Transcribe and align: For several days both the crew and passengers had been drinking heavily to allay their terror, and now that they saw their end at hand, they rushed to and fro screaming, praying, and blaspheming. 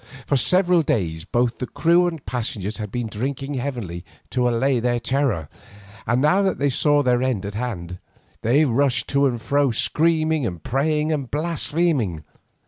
For 0.25 0.35
several 0.35 0.81
days 0.81 1.25
both 1.25 1.59
the 1.59 1.67
crew 1.67 2.07
and 2.07 2.25
passengers 2.25 2.77
had 2.77 2.91
been 2.91 3.05
drinking 3.05 3.53
heavily 3.53 4.03
to 4.31 4.49
allay 4.49 4.79
their 4.79 4.99
terror, 4.99 5.47
and 6.07 6.19
now 6.19 6.41
that 6.41 6.57
they 6.57 6.71
saw 6.71 7.03
their 7.03 7.21
end 7.21 7.45
at 7.45 7.53
hand, 7.53 7.99
they 8.41 8.65
rushed 8.65 9.07
to 9.09 9.27
and 9.27 9.39
fro 9.39 9.69
screaming, 9.69 10.57
praying, 10.63 11.11
and 11.11 11.29
blaspheming. 11.29 12.23